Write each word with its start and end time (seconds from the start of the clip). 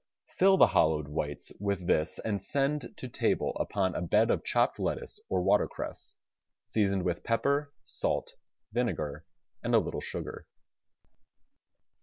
Fill 0.29 0.57
the 0.57 0.65
hollowed 0.65 1.07
whites 1.07 1.51
with 1.59 1.85
this 1.85 2.17
and 2.17 2.41
send 2.41 2.89
to 2.97 3.07
table 3.07 3.55
upon 3.59 3.93
a 3.93 4.01
bed 4.01 4.31
of 4.31 4.43
chopped 4.43 4.79
lettuce 4.79 5.19
or 5.29 5.43
water 5.43 5.67
cress, 5.67 6.15
seasoned 6.65 7.03
with 7.03 7.23
pepper, 7.23 7.71
salt, 7.83 8.33
vinegar 8.71 9.27
and 9.61 9.75
a 9.75 9.79
little 9.79 10.01
sugar. 10.01 10.47